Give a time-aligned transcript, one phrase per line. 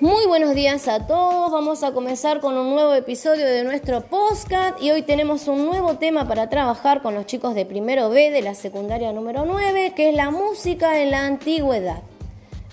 [0.00, 1.52] Muy buenos días a todos.
[1.52, 5.98] Vamos a comenzar con un nuevo episodio de nuestro podcast y hoy tenemos un nuevo
[5.98, 10.08] tema para trabajar con los chicos de primero B de la secundaria número 9, que
[10.08, 12.00] es la música en la antigüedad.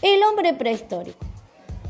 [0.02, 1.20] El hombre prehistórico.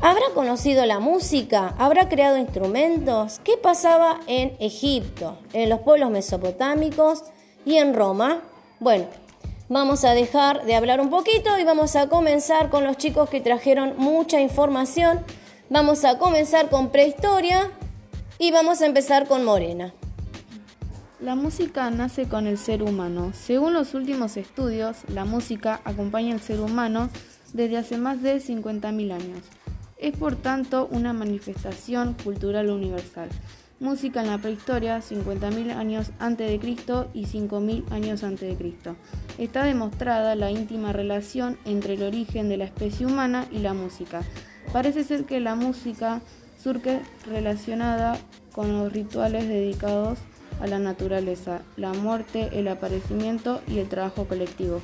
[0.00, 1.72] ¿Habrá conocido la música?
[1.78, 3.40] ¿Habrá creado instrumentos?
[3.44, 7.22] ¿Qué pasaba en Egipto, en los pueblos mesopotámicos
[7.64, 8.42] y en Roma?
[8.80, 9.04] Bueno,
[9.70, 13.42] Vamos a dejar de hablar un poquito y vamos a comenzar con los chicos que
[13.42, 15.20] trajeron mucha información.
[15.68, 17.70] Vamos a comenzar con prehistoria
[18.38, 19.92] y vamos a empezar con Morena.
[21.20, 23.32] La música nace con el ser humano.
[23.34, 27.10] Según los últimos estudios, la música acompaña al ser humano
[27.52, 29.40] desde hace más de 50.000 años.
[29.98, 33.28] Es por tanto una manifestación cultural universal
[33.80, 38.96] música en la prehistoria, 50.000 años antes de Cristo y 5.000 años antes de Cristo.
[39.38, 44.22] Está demostrada la íntima relación entre el origen de la especie humana y la música.
[44.72, 46.20] Parece ser que la música
[46.62, 48.18] surge relacionada
[48.52, 50.18] con los rituales dedicados
[50.60, 54.80] a la naturaleza, la muerte, el aparecimiento y el trabajo colectivo.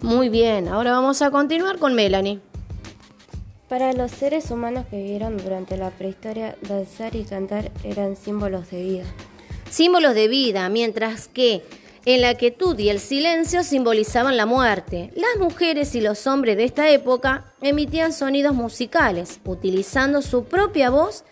[0.00, 2.40] Muy bien, ahora vamos a continuar con Melanie.
[3.68, 8.82] Para los seres humanos que vivieron durante la prehistoria, danzar y cantar eran símbolos de
[8.82, 9.04] vida.
[9.70, 11.62] Símbolos de vida, mientras que
[12.06, 15.10] en la quietud y el silencio simbolizaban la muerte.
[15.14, 21.24] Las mujeres y los hombres de esta época emitían sonidos musicales, utilizando su propia voz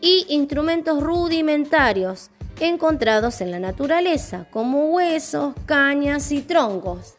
[0.00, 2.30] y instrumentos rudimentarios
[2.60, 7.14] encontrados en la naturaleza, como huesos, cañas y troncos.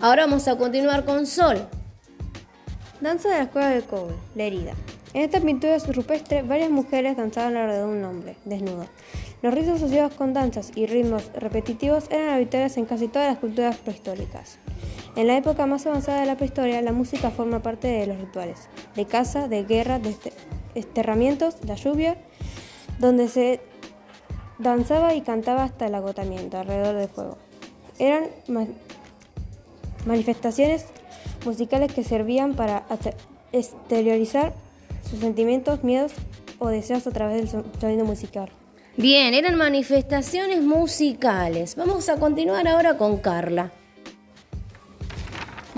[0.00, 1.68] Ahora vamos a continuar con Sol.
[3.00, 4.72] Danza de la escuela de cobre, la herida.
[5.14, 8.86] En esta pintura rupestre, varias mujeres danzaban alrededor de un hombre, desnudo.
[9.40, 13.76] Los ritos asociados con danzas y ritmos repetitivos eran habituales en casi todas las culturas
[13.76, 14.58] prehistóricas.
[15.14, 18.68] En la época más avanzada de la prehistoria, la música forma parte de los rituales
[18.96, 20.16] de caza, de guerra, de
[20.74, 22.16] esterramientos, la lluvia,
[22.98, 23.60] donde se
[24.58, 27.38] danzaba y cantaba hasta el agotamiento alrededor del fuego.
[28.00, 28.24] Eran
[30.04, 30.86] manifestaciones
[31.44, 32.84] musicales que servían para
[33.52, 34.54] exteriorizar
[35.08, 36.12] sus sentimientos, miedos
[36.58, 38.50] o deseos a través del sonido musical.
[38.96, 41.76] Bien, eran manifestaciones musicales.
[41.76, 43.70] Vamos a continuar ahora con Carla.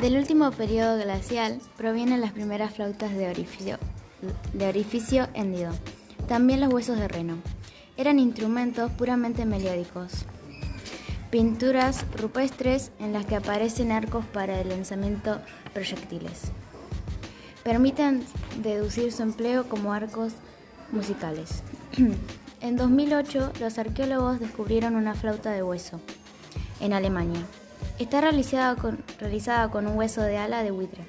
[0.00, 3.78] Del último periodo glacial provienen las primeras flautas de orificio,
[4.54, 5.72] de orificio hendido,
[6.27, 7.37] también los huesos de reno.
[7.98, 10.25] Eran instrumentos puramente melódicos.
[11.30, 15.41] Pinturas rupestres en las que aparecen arcos para el lanzamiento
[15.72, 16.50] proyectiles.
[17.62, 18.24] Permiten
[18.62, 20.32] deducir su empleo como arcos
[20.91, 21.62] musicales.
[22.60, 26.00] en 2008, los arqueólogos descubrieron una flauta de hueso
[26.80, 27.42] en Alemania.
[28.00, 31.04] Está realizada con, realizada con un hueso de ala de buitre.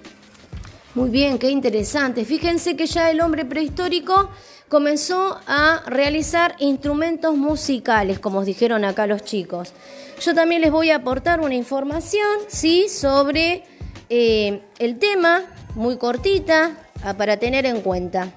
[0.94, 2.26] Muy bien, qué interesante.
[2.26, 4.30] Fíjense que ya el hombre prehistórico
[4.68, 9.72] comenzó a realizar instrumentos musicales, como os dijeron acá los chicos.
[10.20, 12.90] Yo también les voy a aportar una información, ¿sí?
[12.90, 13.64] Sobre
[14.10, 15.44] eh, el tema,
[15.76, 18.34] muy cortita, ah, para tener en cuenta.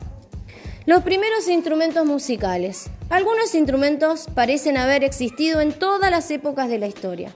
[0.87, 2.89] Los primeros instrumentos musicales.
[3.11, 7.35] Algunos instrumentos parecen haber existido en todas las épocas de la historia.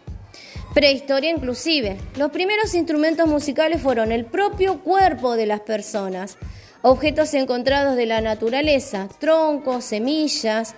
[0.75, 1.97] Prehistoria inclusive.
[2.17, 6.39] Los primeros instrumentos musicales fueron el propio cuerpo de las personas
[6.83, 10.75] objetos encontrados de la naturaleza, troncos, semillas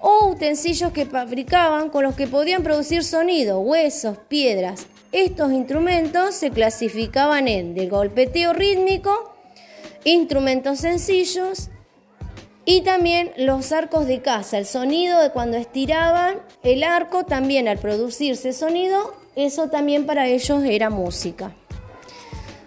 [0.00, 4.86] o utensilios que fabricaban con los que podían producir sonido, huesos, piedras.
[5.12, 9.34] Estos instrumentos se clasificaban en de golpeteo rítmico,
[10.04, 11.68] instrumentos sencillos
[12.64, 17.78] y también los arcos de caza, el sonido de cuando estiraban el arco también al
[17.78, 21.52] producirse sonido, eso también para ellos era música.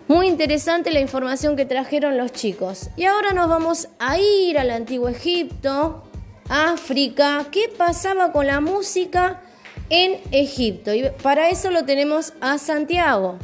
[0.07, 2.89] Muy interesante la información que trajeron los chicos.
[2.95, 6.03] Y ahora nos vamos a ir al antiguo Egipto,
[6.47, 7.47] África.
[7.51, 9.41] ¿Qué pasaba con la música
[9.89, 10.93] en Egipto?
[10.93, 13.39] Y para eso lo tenemos a Santiago.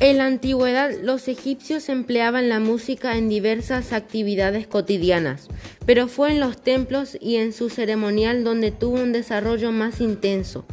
[0.00, 5.48] En la antigüedad los egipcios empleaban la música en diversas actividades cotidianas,
[5.86, 10.64] pero fue en los templos y en su ceremonial donde tuvo un desarrollo más intenso.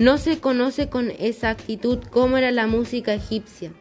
[0.00, 3.72] No se conoce con exactitud cómo era la música egipcia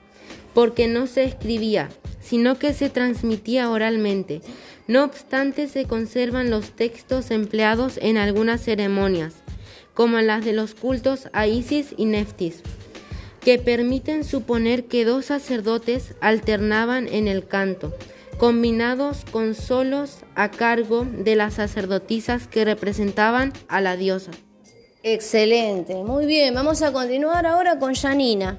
[0.53, 1.89] porque no se escribía,
[2.19, 4.41] sino que se transmitía oralmente.
[4.87, 9.33] No obstante, se conservan los textos empleados en algunas ceremonias,
[9.93, 12.61] como las de los cultos a Isis y Neftis,
[13.41, 17.93] que permiten suponer que dos sacerdotes alternaban en el canto,
[18.37, 24.31] combinados con solos a cargo de las sacerdotisas que representaban a la diosa.
[25.03, 28.55] Excelente, muy bien, vamos a continuar ahora con Janina.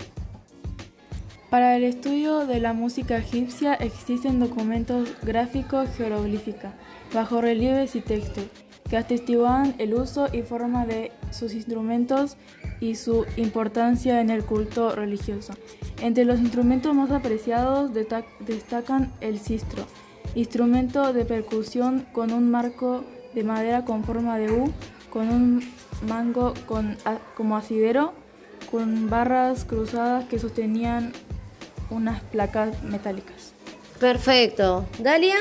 [1.49, 6.73] Para el estudio de la música egipcia existen documentos gráficos jeroglífica,
[7.13, 8.45] bajo relieves y textos,
[8.91, 12.37] que atestiguan el uso y forma de sus instrumentos
[12.83, 15.55] y su importancia en el culto religioso.
[16.01, 19.87] Entre los instrumentos más apreciados destacan el sistro,
[20.35, 24.73] instrumento de percusión con un marco de madera con forma de U,
[25.11, 25.63] con un
[26.09, 26.55] mango
[27.37, 28.15] como asidero,
[28.69, 31.13] con barras cruzadas que sostenían
[31.89, 33.53] unas placas metálicas.
[34.01, 34.87] Perfecto.
[34.99, 35.37] Dalia.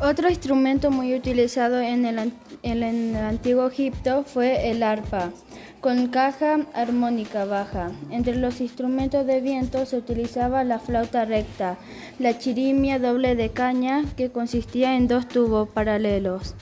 [0.00, 2.32] Otro instrumento muy utilizado en el,
[2.62, 5.32] en el antiguo Egipto fue el arpa,
[5.80, 7.90] con caja armónica baja.
[8.10, 11.78] Entre los instrumentos de viento se utilizaba la flauta recta,
[12.18, 16.54] la chirimia doble de caña, que consistía en dos tubos paralelos,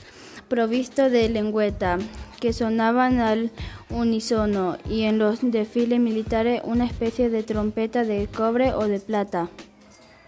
[0.48, 1.98] provisto de lengüeta,
[2.40, 3.50] que sonaban al
[3.90, 9.48] unísono, y en los desfiles militares una especie de trompeta de cobre o de plata.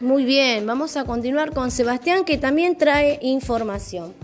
[0.01, 4.15] Muy bien, vamos a continuar con Sebastián que también trae información.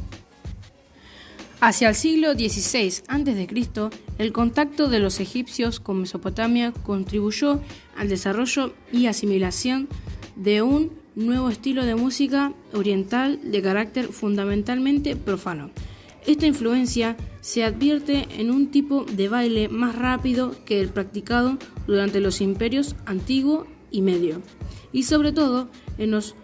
[1.60, 7.60] Hacia el siglo XVI a.C., el contacto de los egipcios con Mesopotamia contribuyó
[7.96, 9.88] al desarrollo y asimilación
[10.36, 15.70] de un nuevo estilo de música oriental de carácter fundamentalmente profano.
[16.26, 22.20] Esta influencia se advierte en un tipo de baile más rápido que el practicado durante
[22.20, 24.40] los imperios antiguo y medio,
[24.92, 25.68] y sobre todo
[25.98, 26.34] en los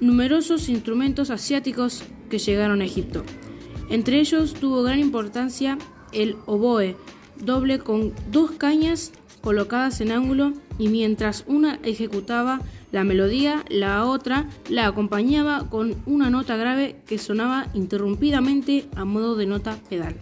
[0.00, 3.22] numerosos instrumentos asiáticos que llegaron a Egipto.
[3.88, 5.78] Entre ellos tuvo gran importancia
[6.16, 6.96] el oboe,
[7.36, 12.60] doble con dos cañas colocadas en ángulo y mientras una ejecutaba
[12.92, 19.36] la melodía, la otra la acompañaba con una nota grave que sonaba interrumpidamente a modo
[19.36, 20.16] de nota pedal.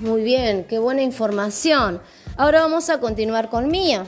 [0.00, 2.00] Muy bien, qué buena información.
[2.36, 4.06] Ahora vamos a continuar con Mía.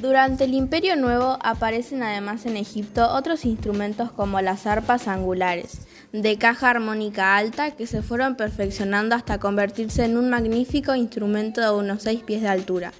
[0.00, 6.38] Durante el Imperio Nuevo aparecen además en Egipto otros instrumentos como las arpas angulares, de
[6.38, 12.02] caja armónica alta que se fueron perfeccionando hasta convertirse en un magnífico instrumento de unos
[12.02, 12.92] 6 pies de altura,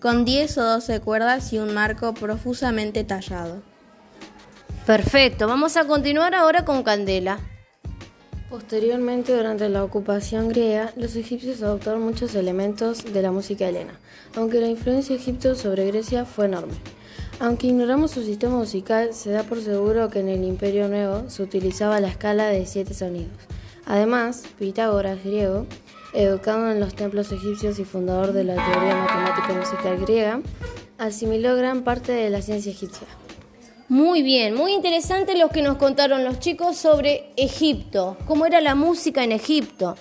[0.00, 3.62] con 10 o 12 cuerdas y un marco profusamente tallado.
[4.86, 7.38] Perfecto, vamos a continuar ahora con Candela.
[8.50, 13.98] Posteriormente, durante la ocupación griega, los egipcios adoptaron muchos elementos de la música helena,
[14.36, 16.74] aunque la influencia de Egipto sobre Grecia fue enorme.
[17.40, 21.42] Aunque ignoramos su sistema musical, se da por seguro que en el Imperio Nuevo se
[21.42, 23.32] utilizaba la escala de siete sonidos.
[23.86, 25.66] Además, Pitágoras, griego,
[26.14, 30.40] educado en los templos egipcios y fundador de la teoría matemática musical griega,
[30.96, 33.08] asimiló gran parte de la ciencia egipcia.
[33.88, 38.74] Muy bien, muy interesante lo que nos contaron los chicos sobre Egipto, cómo era la
[38.74, 39.96] música en Egipto,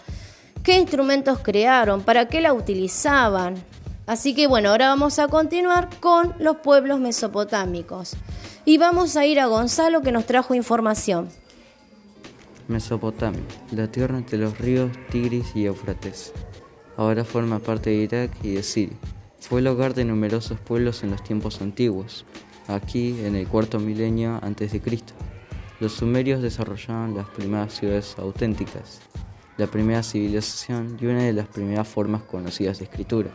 [0.64, 3.56] qué instrumentos crearon, para qué la utilizaban,
[4.06, 8.16] Así que bueno, ahora vamos a continuar con los pueblos mesopotámicos.
[8.66, 11.30] Y vamos a ir a Gonzalo que nos trajo información.
[12.68, 13.42] Mesopotamia,
[13.72, 16.34] la tierra entre los ríos Tigris y Éufrates.
[16.98, 18.98] Ahora forma parte de Irak y de Siria.
[19.40, 22.26] Fue el hogar de numerosos pueblos en los tiempos antiguos,
[22.68, 25.14] aquí en el cuarto milenio antes de Cristo.
[25.80, 29.02] Los sumerios desarrollaron las primeras ciudades auténticas,
[29.58, 33.32] la primera civilización y una de las primeras formas conocidas de escritura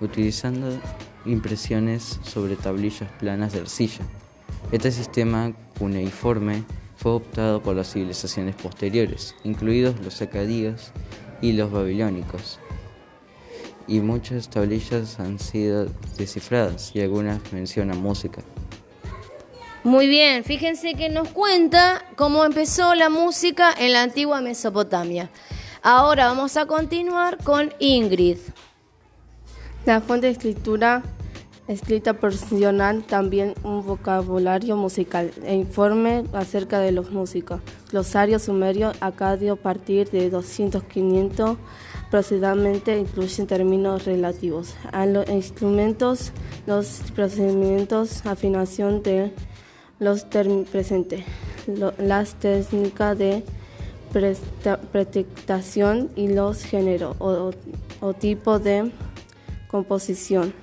[0.00, 0.78] utilizando
[1.24, 4.04] impresiones sobre tablillas planas de arcilla.
[4.72, 6.64] Este sistema cuneiforme
[6.96, 10.92] fue optado por las civilizaciones posteriores, incluidos los acadíes
[11.40, 12.58] y los babilónicos.
[13.86, 18.42] Y muchas tablillas han sido descifradas y algunas mencionan música.
[19.82, 25.28] Muy bien, fíjense que nos cuenta cómo empezó la música en la antigua Mesopotamia.
[25.82, 28.38] Ahora vamos a continuar con Ingrid.
[29.86, 31.02] La fuente de escritura
[31.68, 37.60] escrita proporciona también un vocabulario musical e informe acerca de los músicos.
[37.90, 41.58] Glosario sumerio acadio a partir de 200-500
[42.10, 46.32] procedamente incluyen términos relativos a los instrumentos,
[46.66, 49.34] los procedimientos, afinación de
[49.98, 51.24] los presentes,
[51.98, 53.44] las técnicas de
[54.92, 57.50] presentación y los géneros o,
[58.00, 58.90] o tipo de
[59.74, 60.54] composición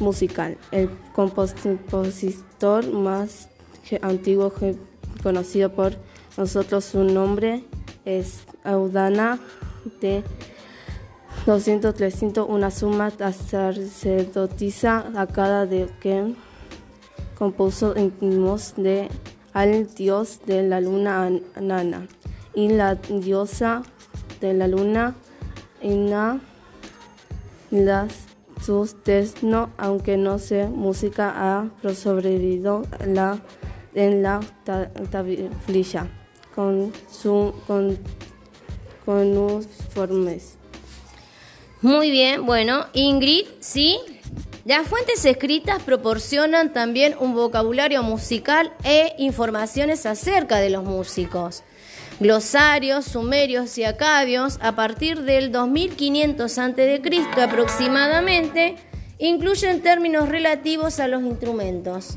[0.00, 0.58] musical.
[0.72, 3.48] El compositor más
[4.02, 4.52] antiguo
[5.22, 5.92] conocido por
[6.36, 7.62] nosotros, su nombre
[8.04, 9.38] es Audana
[10.00, 10.24] de
[11.46, 16.34] 200-300, una suma sacerdotisa a cada de que
[17.38, 19.10] compuso himnos de
[19.52, 22.08] al dios de la luna Nana
[22.52, 23.84] y la diosa
[24.40, 25.14] de la luna
[25.80, 26.40] Ina
[27.74, 28.26] las
[28.64, 28.96] sus
[29.42, 33.40] no aunque no sé música, ha sobrevivido la,
[33.94, 34.40] en la
[35.10, 36.06] tablilla
[36.54, 37.98] con, su, con,
[39.04, 40.56] con formes.
[41.82, 43.98] Muy bien, bueno, Ingrid, ¿sí?
[44.64, 51.64] Las fuentes escritas proporcionan también un vocabulario musical e informaciones acerca de los músicos.
[52.24, 57.02] Glosarios, sumerios y acadios, a partir del 2500 a.C.
[57.36, 58.76] aproximadamente,
[59.18, 62.16] incluyen términos relativos a los instrumentos,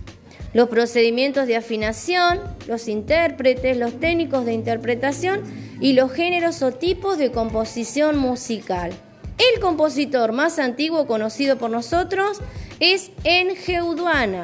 [0.53, 5.43] los procedimientos de afinación, los intérpretes, los técnicos de interpretación
[5.81, 8.93] y los géneros o tipos de composición musical.
[9.37, 12.39] El compositor más antiguo conocido por nosotros
[12.79, 14.43] es Engeuduana,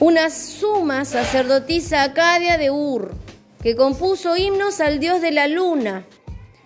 [0.00, 3.14] una suma sacerdotisa acadia de Ur,
[3.62, 6.04] que compuso himnos al dios de la luna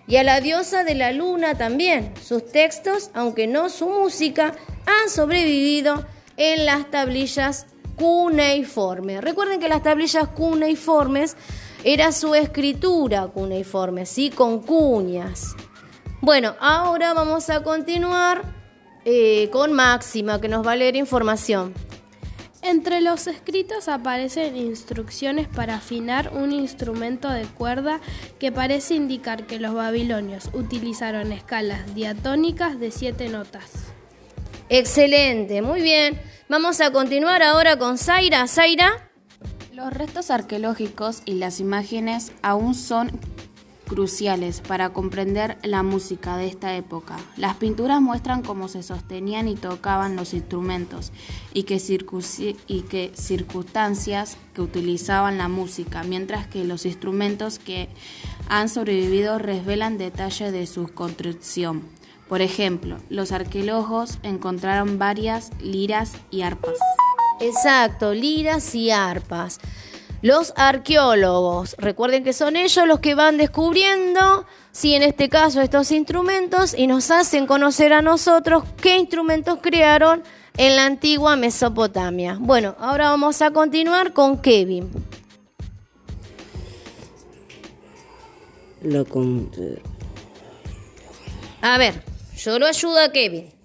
[0.07, 2.13] y a la diosa de la luna también.
[2.23, 4.55] Sus textos, aunque no su música,
[4.87, 9.21] han sobrevivido en las tablillas cuneiformes.
[9.21, 11.37] Recuerden que las tablillas cuneiformes
[11.85, 14.31] era su escritura cuneiforme, ¿sí?
[14.31, 15.55] con cuñas.
[16.21, 18.43] Bueno, ahora vamos a continuar
[19.05, 21.75] eh, con Máxima, que nos va a leer información.
[22.69, 28.01] Entre los escritos aparecen instrucciones para afinar un instrumento de cuerda
[28.41, 33.71] que parece indicar que los babilonios utilizaron escalas diatónicas de siete notas.
[34.69, 36.21] Excelente, muy bien.
[36.49, 38.49] Vamos a continuar ahora con Zaira.
[38.49, 39.11] Zaira.
[39.73, 43.13] Los restos arqueológicos y las imágenes aún son
[43.87, 47.17] cruciales para comprender la música de esta época.
[47.37, 51.13] Las pinturas muestran cómo se sostenían y tocaban los instrumentos
[51.55, 51.81] y qué,
[52.67, 57.89] y qué circunstancias que utilizaban la música, mientras que los instrumentos que
[58.49, 61.83] han sobrevivido revelan detalles de su construcción.
[62.29, 66.75] Por ejemplo, los arqueólogos encontraron varias liras y arpas.
[67.41, 69.61] Exacto, liras y arpas.
[70.23, 75.93] Los arqueólogos, recuerden que son ellos los que van descubriendo, si en este caso estos
[75.93, 80.23] instrumentos, y nos hacen conocer a nosotros qué instrumentos crearon
[80.57, 82.39] en la antigua Mesopotamia.
[82.41, 84.91] Bueno, ahora vamos a continuar con Kevin.
[91.61, 92.03] A ver,
[92.37, 93.56] yo lo ayudo a Kevin.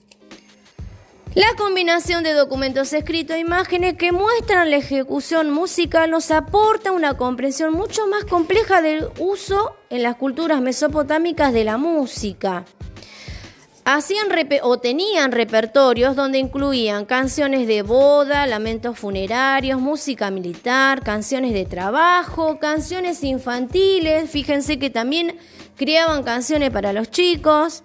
[1.34, 7.16] La combinación de documentos escritos e imágenes que muestran la ejecución musical nos aporta una
[7.16, 12.66] comprensión mucho más compleja del uso en las culturas mesopotámicas de la música.
[13.86, 14.28] Hacían
[14.64, 22.60] o tenían repertorios donde incluían canciones de boda, lamentos funerarios, música militar, canciones de trabajo,
[22.60, 25.38] canciones infantiles, fíjense que también
[25.78, 27.84] creaban canciones para los chicos,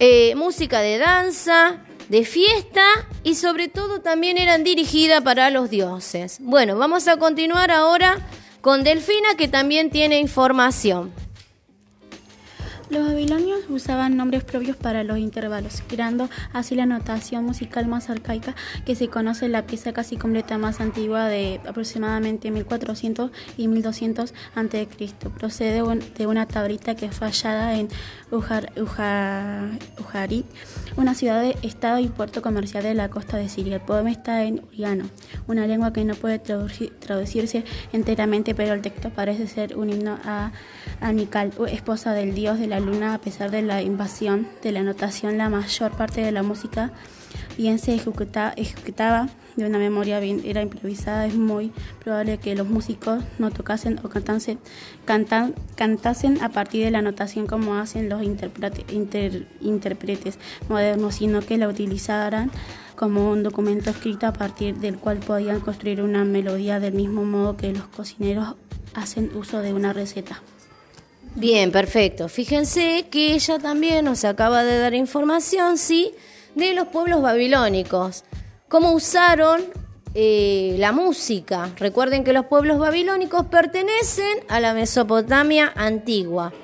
[0.00, 2.84] eh, música de danza, de fiesta
[3.22, 6.38] y sobre todo también eran dirigidas para los dioses.
[6.40, 8.18] Bueno, vamos a continuar ahora
[8.60, 11.12] con Delfina que también tiene información.
[12.88, 18.54] Los babilonios usaban nombres propios para los intervalos, creando así la notación musical más arcaica
[18.84, 24.32] que se conoce en la pieza casi completa más antigua de aproximadamente 1400 y 1200
[24.54, 24.86] a.C.
[25.36, 25.82] Procede
[26.16, 27.88] de una tablita que fue hallada en
[28.30, 30.46] Ujarit,
[30.96, 33.76] una ciudad de estado y puerto comercial de la costa de Siria.
[33.76, 35.06] El poema está en uriano,
[35.48, 40.52] una lengua que no puede traducirse enteramente, pero el texto parece ser un himno a
[41.00, 45.38] Anical, esposa del dios de la luna, a pesar de la invasión de la notación,
[45.38, 46.92] la mayor parte de la música
[47.56, 51.26] bien se ejecutaba de una memoria bien era improvisada.
[51.26, 51.72] Es muy
[52.04, 54.58] probable que los músicos no tocasen o cantasen,
[55.74, 62.50] cantasen a partir de la notación como hacen los intérpretes modernos, sino que la utilizaran
[62.94, 67.56] como un documento escrito a partir del cual podían construir una melodía del mismo modo
[67.56, 68.54] que los cocineros
[68.94, 70.40] hacen uso de una receta.
[71.36, 72.30] Bien, perfecto.
[72.30, 76.14] Fíjense que ella también nos acaba de dar información, ¿sí?
[76.54, 78.24] De los pueblos babilónicos.
[78.68, 79.60] Cómo usaron
[80.14, 81.70] eh, la música.
[81.76, 86.54] Recuerden que los pueblos babilónicos pertenecen a la Mesopotamia antigua.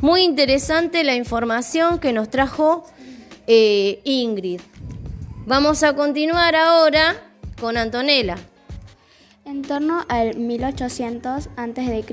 [0.00, 2.84] Muy interesante la información que nos trajo
[3.46, 4.60] eh, Ingrid.
[5.46, 7.14] Vamos a continuar ahora
[7.60, 8.36] con Antonella.
[9.44, 12.04] En torno al 1800 a.C.,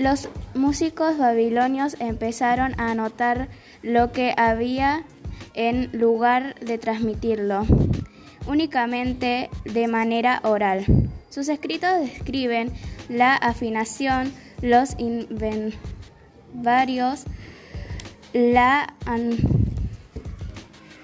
[0.00, 3.48] los músicos babilonios empezaron a notar
[3.82, 5.04] lo que había
[5.52, 7.66] en lugar de transmitirlo
[8.46, 10.86] únicamente de manera oral.
[11.28, 12.72] Sus escritos describen
[13.10, 15.76] la afinación, los inventarios,
[18.32, 18.94] la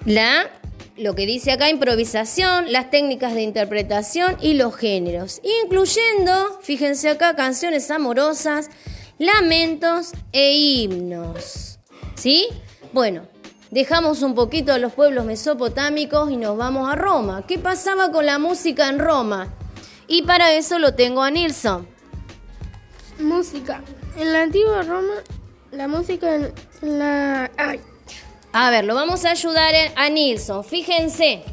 [0.05, 0.49] la
[0.97, 7.35] lo que dice acá improvisación, las técnicas de interpretación y los géneros, incluyendo, fíjense acá,
[7.35, 8.69] canciones amorosas,
[9.19, 11.79] lamentos e himnos.
[12.15, 12.47] ¿Sí?
[12.93, 13.27] Bueno,
[13.69, 17.45] dejamos un poquito a los pueblos mesopotámicos y nos vamos a Roma.
[17.47, 19.53] ¿Qué pasaba con la música en Roma?
[20.07, 21.87] Y para eso lo tengo a Nilsson.
[23.19, 23.83] Música.
[24.17, 25.13] En la antigua Roma,
[25.71, 27.51] la música en la...
[28.59, 30.63] A ver, lo vamos a ayudar a Nilsson.
[30.63, 31.43] Fíjense,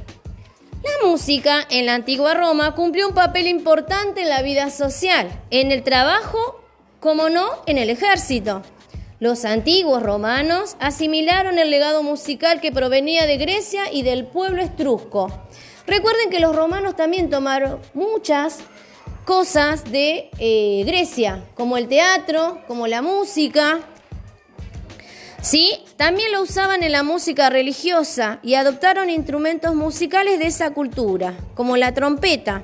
[0.82, 5.70] la música en la antigua Roma cumplió un papel importante en la vida social, en
[5.70, 6.64] el trabajo,
[7.00, 8.62] como no, en el ejército.
[9.20, 15.30] Los antiguos romanos asimilaron el legado musical que provenía de Grecia y del pueblo estrusco.
[15.87, 18.61] Recuerden que los romanos también tomaron muchas
[19.26, 23.80] cosas de eh, Grecia, como el teatro, como la música,
[25.44, 25.84] ¿Sí?
[25.98, 31.76] También lo usaban en la música religiosa y adoptaron instrumentos musicales de esa cultura, como
[31.76, 32.62] la trompeta,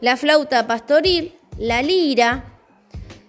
[0.00, 2.44] la flauta pastoril, la lira,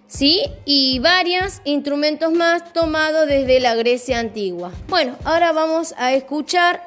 [0.08, 0.42] ¿sí?
[0.64, 4.72] Y varios instrumentos más tomados desde la Grecia antigua.
[4.88, 6.82] Bueno, ahora vamos a escuchar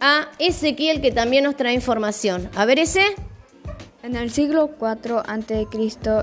[0.00, 2.48] a Ezequiel que también nos trae información.
[2.54, 3.02] A ver ese.
[4.00, 5.66] En el siglo IV a.C.,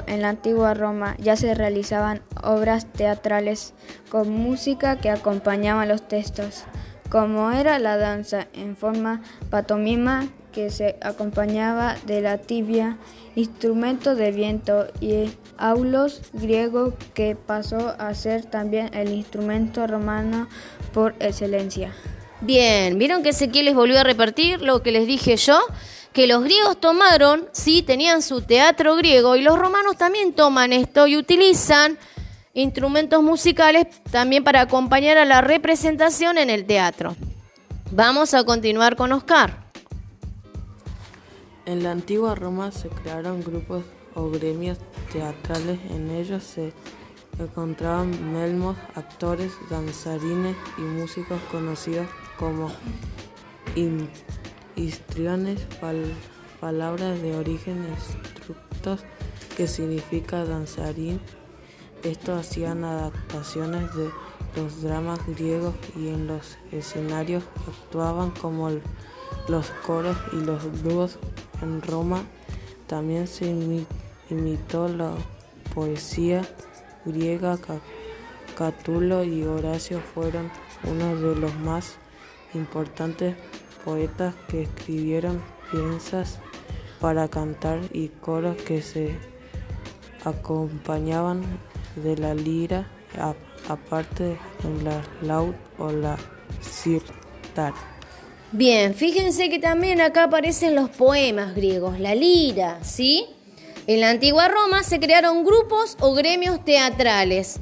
[0.07, 3.73] en la antigua Roma, ya se realizaban obras teatrales
[4.09, 6.63] con música que acompañaba los textos,
[7.09, 12.97] como era la danza en forma patomima que se acompañaba de la tibia,
[13.35, 20.47] instrumento de viento y aulos griego que pasó a ser también el instrumento romano
[20.93, 21.91] por excelencia.
[22.39, 25.59] Bien, ¿vieron que Ezequiel les volvió a repartir lo que les dije yo?
[26.15, 31.07] Que los griegos tomaron, sí, tenían su teatro griego y los romanos también toman esto
[31.07, 31.97] y utilizan
[32.53, 37.17] instrumentos musicales también para acompañar a la representación en el teatro.
[37.91, 39.65] Vamos a continuar con Oscar.
[41.65, 44.77] En la antigua Roma se crearon grupos o gremios
[45.11, 46.71] teatrales, en ellos se
[47.37, 52.07] encontraban melmos, actores, danzarines y músicos conocidos
[52.39, 52.71] como
[54.75, 55.65] histriones,
[56.59, 59.01] palabras de origen estructos
[59.55, 61.19] que significa danzarín.
[62.03, 64.09] Estos hacían adaptaciones de
[64.55, 68.69] los dramas griegos y en los escenarios actuaban como
[69.47, 71.17] los coros y los dúos.
[71.61, 72.23] En Roma
[72.87, 73.47] también se
[74.29, 75.13] imitó la
[75.73, 76.41] poesía
[77.05, 77.57] griega.
[78.57, 80.49] Catulo y Horacio fueron
[80.83, 81.97] uno de los más
[82.53, 83.35] importantes
[83.85, 86.39] poetas que escribieron piezas
[86.99, 89.15] para cantar y coros que se
[90.25, 91.43] acompañaban
[91.95, 92.89] de la lira,
[93.69, 96.17] aparte en la laúd o la
[96.61, 97.73] cirtar.
[98.51, 103.27] Bien, fíjense que también acá aparecen los poemas griegos, la lira, ¿sí?
[103.87, 107.59] En la antigua Roma se crearon grupos o gremios teatrales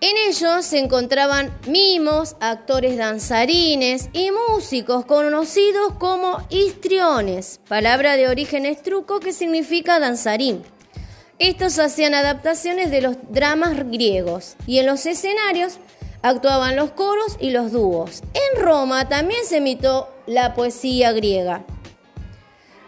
[0.00, 8.64] en ellos se encontraban mimos, actores danzarines y músicos conocidos como histriones, palabra de origen
[8.64, 10.62] estruco que significa danzarín.
[11.38, 15.78] Estos hacían adaptaciones de los dramas griegos y en los escenarios
[16.22, 18.22] actuaban los coros y los dúos.
[18.34, 21.64] En Roma también se imitó la poesía griega.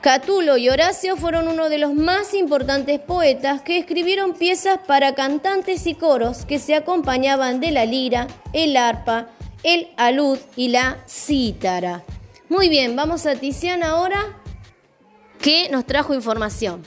[0.02, 5.86] Catulo y Horacio fueron uno de los más importantes poetas que escribieron piezas para cantantes
[5.86, 9.28] y coros que se acompañaban de la lira, el arpa,
[9.62, 12.02] el alud y la cítara.
[12.48, 14.40] Muy bien, vamos a Tiziana ahora
[15.40, 16.82] que nos trajo información.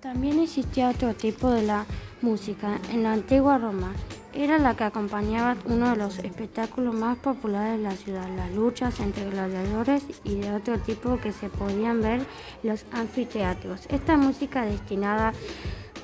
[0.00, 1.84] También existía otro tipo de la
[2.22, 3.92] música en la antigua Roma
[4.32, 9.00] era la que acompañaba uno de los espectáculos más populares de la ciudad, las luchas
[9.00, 12.20] entre gladiadores y de otro tipo que se podían ver
[12.62, 13.82] en los anfiteatros.
[13.88, 15.32] Esta música destinada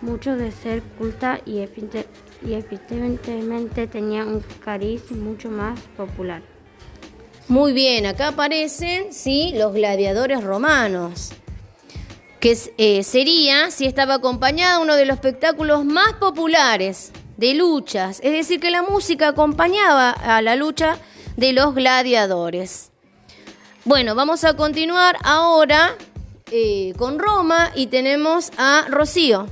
[0.02, 1.60] mucho de ser culta y,
[2.42, 6.42] evidentemente tenía un cariz mucho más popular.
[7.48, 11.32] Muy bien, acá aparecen, sí, los gladiadores romanos
[12.40, 18.32] que eh, sería si estaba acompañada uno de los espectáculos más populares de luchas, es
[18.32, 20.98] decir, que la música acompañaba a la lucha
[21.36, 22.90] de los gladiadores.
[23.84, 25.94] Bueno, vamos a continuar ahora
[26.50, 29.46] eh, con Roma y tenemos a Rocío.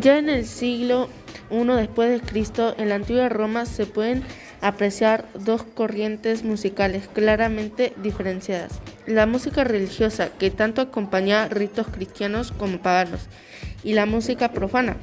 [0.00, 1.08] Ya en el siglo
[1.50, 4.24] I después de Cristo, en la antigua Roma se pueden
[4.60, 8.80] apreciar dos corrientes musicales claramente diferenciadas.
[9.06, 13.28] La música religiosa, que tanto acompañaba ritos cristianos como paganos,
[13.86, 14.96] y la música profana,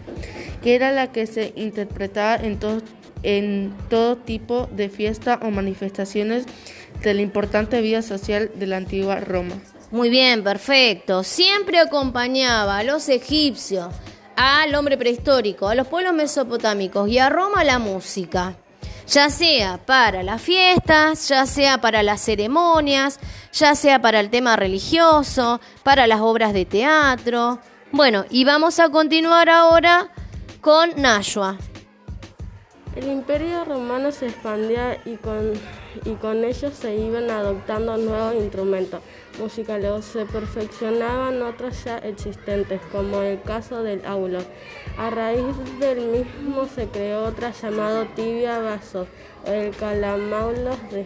[0.62, 2.82] que era la que se interpretaba en todo
[3.24, 6.44] en todo tipo de fiesta o manifestaciones
[7.02, 9.56] de la importante vida social de la antigua Roma.
[9.92, 11.24] Muy bien, perfecto.
[11.24, 13.88] Siempre acompañaba a los egipcios,
[14.36, 18.56] al hombre prehistórico, a los pueblos mesopotámicos y a Roma la música.
[19.08, 23.20] Ya sea para las fiestas, ya sea para las ceremonias,
[23.54, 27.60] ya sea para el tema religioso, para las obras de teatro.
[27.96, 30.10] Bueno, y vamos a continuar ahora
[30.62, 31.60] con Nashua.
[32.96, 35.54] El imperio romano se expandía y con,
[36.04, 39.00] y con ello se iban adoptando nuevos instrumentos
[39.38, 44.40] musicales se perfeccionaban otros ya existentes, como el caso del aulo.
[44.98, 49.06] A raíz del mismo se creó otra llamado tibia vaso,
[49.46, 51.06] el calamaulo de,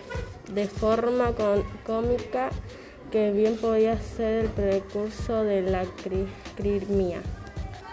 [0.53, 1.33] de forma
[1.85, 2.49] cómica
[3.11, 5.85] que bien podía ser el precurso de la
[6.55, 7.21] crimia.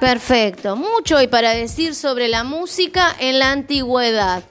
[0.00, 4.42] Perfecto, mucho hay para decir sobre la música en la antigüedad.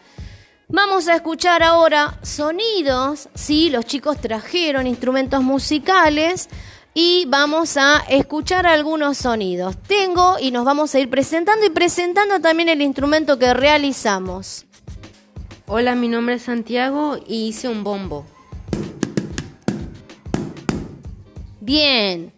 [0.69, 6.49] Vamos a escuchar ahora sonidos, sí, los chicos trajeron instrumentos musicales
[6.93, 9.77] y vamos a escuchar algunos sonidos.
[9.87, 14.65] Tengo y nos vamos a ir presentando y presentando también el instrumento que realizamos.
[15.67, 18.25] Hola, mi nombre es Santiago y hice un bombo.
[21.63, 22.33] Bien.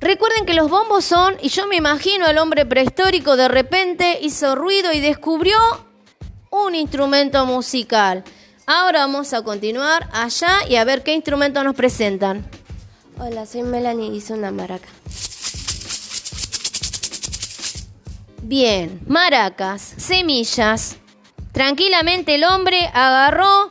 [0.00, 4.56] Recuerden que los bombos son, y yo me imagino el hombre prehistórico de repente hizo
[4.56, 5.56] ruido y descubrió
[6.50, 8.24] un instrumento musical.
[8.66, 12.44] Ahora vamos a continuar allá y a ver qué instrumento nos presentan.
[13.16, 14.88] Hola, soy Melanie y hice una maraca.
[18.42, 20.96] Bien, maracas, semillas.
[21.52, 23.70] Tranquilamente el hombre agarró,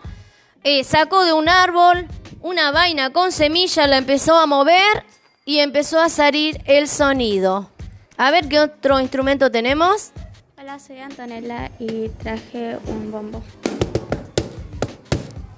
[0.64, 2.08] eh, sacó de un árbol
[2.42, 5.06] una vaina con semilla, la empezó a mover
[5.46, 7.70] y empezó a salir el sonido.
[8.18, 10.12] A ver qué otro instrumento tenemos.
[10.60, 13.44] Hola, soy Antonella y traje un bombo.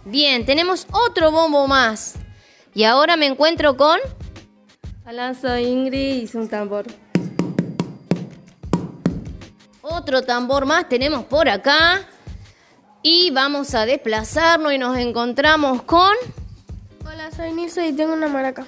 [0.06, 2.16] Bien, tenemos otro bombo más.
[2.74, 4.00] Y ahora me encuentro con...
[5.06, 6.86] Hola, soy Ingrid y hice un tambor.
[9.82, 12.02] Otro tambor más tenemos por acá.
[13.02, 16.14] Y vamos a desplazarnos y nos encontramos con...
[17.36, 18.68] Soy Nilsa y tengo una maraca.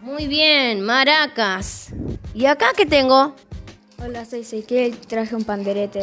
[0.00, 1.90] Muy bien, maracas.
[2.34, 3.36] ¿Y acá qué tengo?
[4.02, 6.00] Hola, soy Ezequiel traje un panderete.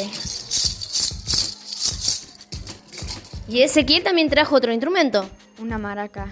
[3.49, 5.29] ¿Y Ezequiel también trajo otro instrumento?
[5.59, 6.29] Una maraca.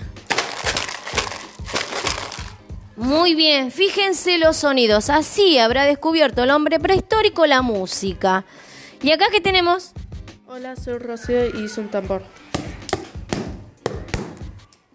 [2.95, 5.09] Muy bien, fíjense los sonidos.
[5.09, 8.45] Así habrá descubierto el hombre prehistórico la música.
[9.01, 9.91] ¿Y acá qué tenemos?
[10.47, 12.23] Hola, soy Rocío y hice un tambor.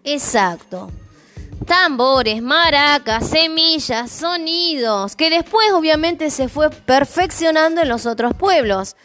[0.05, 0.89] Exacto
[1.65, 8.95] tambores, maracas, semillas, sonidos, que después obviamente se fue perfeccionando en los otros pueblos.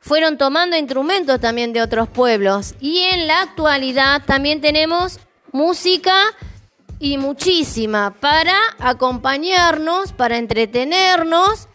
[0.00, 2.74] Fueron tomando instrumentos también de otros pueblos.
[2.80, 5.20] Y en la actualidad también tenemos
[5.52, 6.16] música
[6.98, 11.68] y muchísima para acompañarnos, para entretenernos.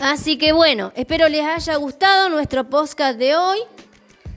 [0.00, 3.58] Así que bueno, espero les haya gustado nuestro podcast de hoy.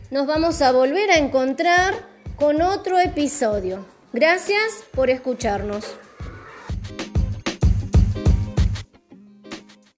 [0.09, 3.83] Nos vamos a volver a encontrar con otro episodio.
[4.13, 5.95] Gracias por escucharnos.